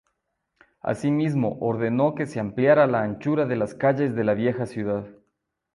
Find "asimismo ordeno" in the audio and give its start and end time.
0.81-2.15